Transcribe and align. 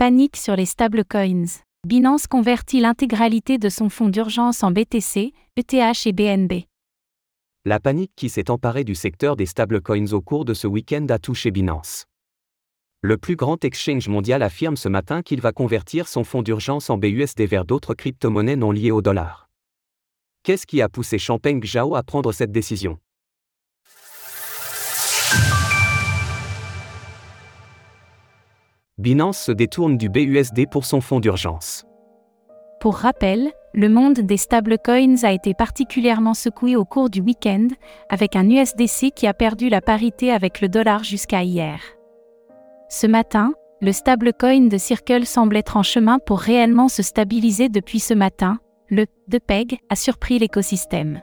Panique 0.00 0.38
sur 0.38 0.56
les 0.56 0.64
stablecoins. 0.64 1.44
Binance 1.86 2.26
convertit 2.26 2.80
l'intégralité 2.80 3.58
de 3.58 3.68
son 3.68 3.90
fonds 3.90 4.08
d'urgence 4.08 4.62
en 4.62 4.70
BTC, 4.70 5.34
ETH 5.58 6.06
et 6.06 6.12
BNB. 6.14 6.64
La 7.66 7.80
panique 7.80 8.12
qui 8.16 8.30
s'est 8.30 8.50
emparée 8.50 8.84
du 8.84 8.94
secteur 8.94 9.36
des 9.36 9.44
stablecoins 9.44 10.14
au 10.14 10.22
cours 10.22 10.46
de 10.46 10.54
ce 10.54 10.66
week-end 10.66 11.04
a 11.10 11.18
touché 11.18 11.50
Binance. 11.50 12.06
Le 13.02 13.18
plus 13.18 13.36
grand 13.36 13.62
exchange 13.62 14.08
mondial 14.08 14.42
affirme 14.42 14.76
ce 14.76 14.88
matin 14.88 15.20
qu'il 15.20 15.42
va 15.42 15.52
convertir 15.52 16.08
son 16.08 16.24
fonds 16.24 16.40
d'urgence 16.40 16.88
en 16.88 16.96
BUSD 16.96 17.42
vers 17.42 17.66
d'autres 17.66 17.92
crypto-monnaies 17.92 18.56
non 18.56 18.72
liées 18.72 18.92
au 18.92 19.02
dollar. 19.02 19.50
Qu'est-ce 20.44 20.66
qui 20.66 20.80
a 20.80 20.88
poussé 20.88 21.18
Champagne 21.18 21.60
Zhao 21.62 21.94
à 21.94 22.02
prendre 22.02 22.32
cette 22.32 22.52
décision? 22.52 22.98
Binance 29.00 29.38
se 29.38 29.52
détourne 29.52 29.96
du 29.96 30.10
BUSD 30.10 30.68
pour 30.70 30.84
son 30.84 31.00
fonds 31.00 31.20
d'urgence. 31.20 31.86
Pour 32.80 32.96
rappel, 32.96 33.50
le 33.72 33.88
monde 33.88 34.20
des 34.20 34.36
stablecoins 34.36 35.24
a 35.24 35.32
été 35.32 35.54
particulièrement 35.54 36.34
secoué 36.34 36.76
au 36.76 36.84
cours 36.84 37.08
du 37.08 37.22
week-end, 37.22 37.68
avec 38.10 38.36
un 38.36 38.46
USDC 38.48 39.12
qui 39.16 39.26
a 39.26 39.32
perdu 39.32 39.70
la 39.70 39.80
parité 39.80 40.30
avec 40.30 40.60
le 40.60 40.68
dollar 40.68 41.02
jusqu'à 41.02 41.42
hier. 41.42 41.80
Ce 42.90 43.06
matin, 43.06 43.54
le 43.80 43.92
stablecoin 43.92 44.68
de 44.68 44.76
Circle 44.76 45.24
semble 45.24 45.56
être 45.56 45.78
en 45.78 45.82
chemin 45.82 46.18
pour 46.18 46.38
réellement 46.38 46.88
se 46.88 47.02
stabiliser 47.02 47.70
depuis 47.70 48.00
ce 48.00 48.12
matin, 48.12 48.58
le 48.90 49.06
DPEG 49.28 49.78
a 49.88 49.96
surpris 49.96 50.38
l'écosystème. 50.38 51.22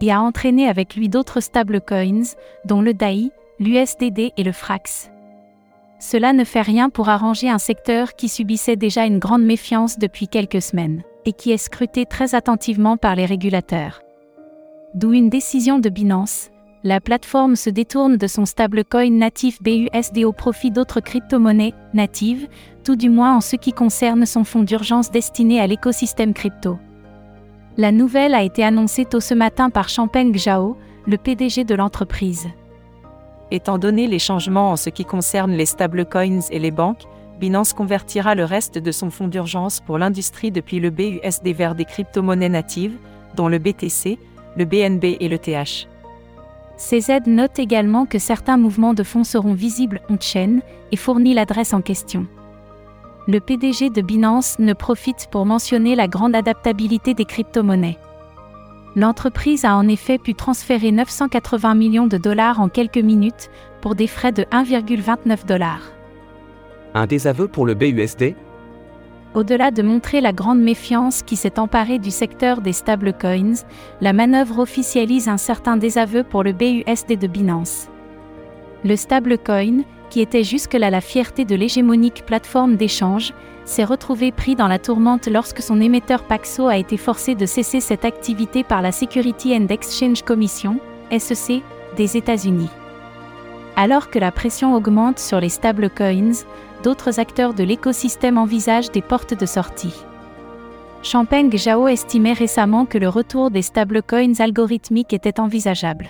Et 0.00 0.10
a 0.10 0.22
entraîné 0.22 0.66
avec 0.66 0.96
lui 0.96 1.10
d'autres 1.10 1.40
stablecoins, 1.40 2.34
dont 2.64 2.80
le 2.80 2.94
DAI, 2.94 3.30
l'USDD 3.58 4.32
et 4.38 4.42
le 4.42 4.52
FRAX. 4.52 5.10
Cela 6.00 6.32
ne 6.32 6.44
fait 6.44 6.62
rien 6.62 6.90
pour 6.90 7.08
arranger 7.08 7.50
un 7.50 7.58
secteur 7.58 8.14
qui 8.14 8.28
subissait 8.28 8.76
déjà 8.76 9.04
une 9.04 9.18
grande 9.18 9.42
méfiance 9.42 9.98
depuis 9.98 10.28
quelques 10.28 10.62
semaines, 10.62 11.02
et 11.24 11.32
qui 11.32 11.50
est 11.50 11.56
scruté 11.56 12.06
très 12.06 12.34
attentivement 12.34 12.96
par 12.96 13.16
les 13.16 13.26
régulateurs. 13.26 14.00
D'où 14.94 15.12
une 15.12 15.28
décision 15.28 15.78
de 15.78 15.88
Binance, 15.88 16.50
la 16.84 17.00
plateforme 17.00 17.56
se 17.56 17.70
détourne 17.70 18.16
de 18.16 18.26
son 18.28 18.46
stablecoin 18.46 19.10
natif 19.10 19.60
BUSD 19.60 20.24
au 20.24 20.32
profit 20.32 20.70
d'autres 20.70 21.00
crypto-monnaies 21.00 21.74
natives, 21.92 22.46
tout 22.84 22.94
du 22.94 23.10
moins 23.10 23.36
en 23.36 23.40
ce 23.40 23.56
qui 23.56 23.72
concerne 23.72 24.24
son 24.24 24.44
fonds 24.44 24.62
d'urgence 24.62 25.10
destiné 25.10 25.60
à 25.60 25.66
l'écosystème 25.66 26.32
crypto. 26.32 26.78
La 27.76 27.90
nouvelle 27.90 28.34
a 28.34 28.44
été 28.44 28.62
annoncée 28.62 29.04
tôt 29.04 29.20
ce 29.20 29.34
matin 29.34 29.70
par 29.70 29.88
Champagne 29.88 30.36
Zhao, 30.36 30.76
le 31.06 31.16
PDG 31.16 31.64
de 31.64 31.74
l'entreprise. 31.74 32.46
Étant 33.50 33.78
donné 33.78 34.06
les 34.06 34.18
changements 34.18 34.72
en 34.72 34.76
ce 34.76 34.90
qui 34.90 35.04
concerne 35.04 35.52
les 35.52 35.66
stablecoins 35.66 36.40
et 36.50 36.58
les 36.58 36.70
banques, 36.70 37.04
Binance 37.40 37.72
convertira 37.72 38.34
le 38.34 38.44
reste 38.44 38.78
de 38.78 38.92
son 38.92 39.10
fonds 39.10 39.28
d'urgence 39.28 39.80
pour 39.80 39.96
l'industrie 39.96 40.50
depuis 40.50 40.80
le 40.80 40.90
BUSD 40.90 41.48
vers 41.54 41.74
des 41.74 41.84
crypto-monnaies 41.84 42.48
natives, 42.48 42.96
dont 43.36 43.48
le 43.48 43.58
BTC, 43.58 44.18
le 44.56 44.64
BNB 44.64 45.16
et 45.20 45.28
le 45.28 45.38
TH. 45.38 45.86
CZ 46.76 47.26
note 47.26 47.58
également 47.58 48.06
que 48.06 48.18
certains 48.18 48.56
mouvements 48.56 48.94
de 48.94 49.02
fonds 49.02 49.24
seront 49.24 49.54
visibles 49.54 50.00
on-chain 50.10 50.60
et 50.92 50.96
fournit 50.96 51.34
l'adresse 51.34 51.72
en 51.72 51.80
question. 51.80 52.26
Le 53.26 53.40
PDG 53.40 53.90
de 53.90 54.00
Binance 54.00 54.58
ne 54.58 54.72
profite 54.72 55.28
pour 55.30 55.44
mentionner 55.44 55.94
la 55.94 56.08
grande 56.08 56.34
adaptabilité 56.34 57.14
des 57.14 57.24
crypto-monnaies. 57.24 57.98
L'entreprise 58.98 59.64
a 59.64 59.76
en 59.76 59.86
effet 59.86 60.18
pu 60.18 60.34
transférer 60.34 60.90
980 60.90 61.76
millions 61.76 62.08
de 62.08 62.16
dollars 62.16 62.58
en 62.58 62.68
quelques 62.68 62.98
minutes, 62.98 63.48
pour 63.80 63.94
des 63.94 64.08
frais 64.08 64.32
de 64.32 64.42
1,29 64.42 65.46
dollars. 65.46 65.92
Un 66.94 67.06
désaveu 67.06 67.46
pour 67.46 67.64
le 67.64 67.74
BUSD 67.74 68.34
Au-delà 69.34 69.70
de 69.70 69.82
montrer 69.82 70.20
la 70.20 70.32
grande 70.32 70.58
méfiance 70.58 71.22
qui 71.22 71.36
s'est 71.36 71.60
emparée 71.60 72.00
du 72.00 72.10
secteur 72.10 72.60
des 72.60 72.72
stablecoins, 72.72 73.62
la 74.00 74.12
manœuvre 74.12 74.58
officialise 74.58 75.28
un 75.28 75.36
certain 75.36 75.76
désaveu 75.76 76.24
pour 76.24 76.42
le 76.42 76.50
BUSD 76.52 77.16
de 77.16 77.28
Binance. 77.28 77.86
Le 78.84 78.96
stablecoin, 78.96 79.84
qui 80.10 80.20
était 80.20 80.44
jusque-là 80.44 80.90
la 80.90 81.00
fierté 81.00 81.44
de 81.44 81.54
l'hégémonique 81.54 82.24
plateforme 82.26 82.76
d'échange, 82.76 83.32
s'est 83.64 83.84
retrouvé 83.84 84.32
pris 84.32 84.56
dans 84.56 84.66
la 84.66 84.78
tourmente 84.78 85.28
lorsque 85.28 85.62
son 85.62 85.80
émetteur 85.80 86.24
Paxo 86.24 86.66
a 86.66 86.78
été 86.78 86.96
forcé 86.96 87.34
de 87.34 87.46
cesser 87.46 87.80
cette 87.80 88.04
activité 88.04 88.64
par 88.64 88.82
la 88.82 88.92
Security 88.92 89.54
and 89.54 89.66
Exchange 89.68 90.22
Commission, 90.22 90.78
SEC, 91.16 91.62
des 91.96 92.16
États-Unis. 92.16 92.70
Alors 93.76 94.10
que 94.10 94.18
la 94.18 94.32
pression 94.32 94.74
augmente 94.74 95.18
sur 95.18 95.40
les 95.40 95.50
stablecoins, 95.50 96.44
d'autres 96.82 97.20
acteurs 97.20 97.54
de 97.54 97.62
l'écosystème 97.62 98.38
envisagent 98.38 98.90
des 98.90 99.02
portes 99.02 99.34
de 99.34 99.46
sortie. 99.46 99.94
Champagne 101.02 101.50
Zhao 101.56 101.86
estimait 101.86 102.32
récemment 102.32 102.84
que 102.84 102.98
le 102.98 103.08
retour 103.08 103.50
des 103.50 103.62
stablecoins 103.62 104.40
algorithmiques 104.40 105.12
était 105.12 105.38
envisageable. 105.38 106.08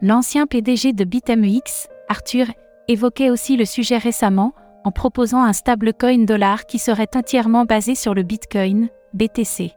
L'ancien 0.00 0.46
PDG 0.46 0.92
de 0.92 1.04
BitMEX, 1.04 1.88
Arthur, 2.08 2.46
évoquait 2.88 3.30
aussi 3.30 3.56
le 3.56 3.64
sujet 3.64 3.98
récemment, 3.98 4.52
en 4.84 4.90
proposant 4.90 5.42
un 5.42 5.52
stablecoin 5.52 6.24
dollar 6.24 6.66
qui 6.66 6.78
serait 6.78 7.08
entièrement 7.14 7.64
basé 7.64 7.94
sur 7.94 8.14
le 8.14 8.22
Bitcoin, 8.22 8.88
BTC. 9.14 9.72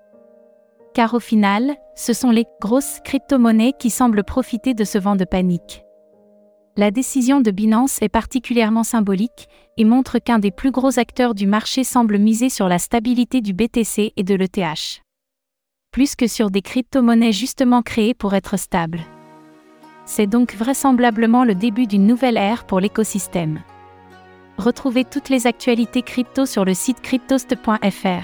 Car 0.94 1.14
au 1.14 1.20
final, 1.20 1.76
ce 1.96 2.14
sont 2.14 2.32
les 2.32 2.46
grosses 2.62 3.00
crypto-monnaies 3.04 3.74
qui 3.80 3.90
semblent 3.90 4.24
profiter 4.24 4.74
de 4.74 4.84
ce 4.84 4.98
vent 4.98 5.16
de 5.16 5.26
panique. 5.26 5.84
La 6.76 6.92
décision 6.92 7.42
de 7.42 7.50
Binance 7.50 8.02
est 8.02 8.10
particulièrement 8.10 8.84
symbolique 8.84 9.48
et 9.78 9.86
montre 9.86 10.20
qu'un 10.20 10.38
des 10.38 10.52
plus 10.52 10.72
gros 10.72 11.00
acteurs 11.00 11.34
du 11.34 11.48
marché 11.48 11.84
semble 11.84 12.20
miser 12.20 12.50
sur 12.50 12.68
la 12.68 12.78
stabilité 12.78 13.42
du 13.42 13.54
BTC 13.54 14.14
et 14.16 14.24
de 14.24 14.36
l'ETH. 14.36 15.02
Plus 15.92 16.16
que 16.16 16.28
sur 16.28 16.52
des 16.52 16.62
crypto-monnaies 16.62 17.32
justement 17.32 17.82
créées 17.82 18.14
pour 18.14 18.36
être 18.36 18.58
stables. 18.58 19.00
C'est 20.08 20.26
donc 20.26 20.56
vraisemblablement 20.56 21.44
le 21.44 21.54
début 21.54 21.86
d'une 21.86 22.08
nouvelle 22.08 22.38
ère 22.38 22.64
pour 22.64 22.80
l'écosystème. 22.80 23.62
Retrouvez 24.58 25.04
toutes 25.04 25.28
les 25.28 25.46
actualités 25.46 26.02
crypto 26.02 26.46
sur 26.46 26.64
le 26.64 26.74
site 26.74 27.02
cryptost.fr. 27.02 28.24